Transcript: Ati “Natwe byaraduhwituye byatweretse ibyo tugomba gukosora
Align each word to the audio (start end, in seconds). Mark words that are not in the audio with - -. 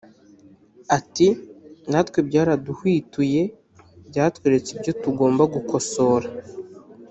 Ati 0.97 1.27
“Natwe 1.91 2.19
byaraduhwituye 2.27 3.41
byatweretse 4.09 4.69
ibyo 4.75 4.91
tugomba 5.01 5.43
gukosora 5.53 6.27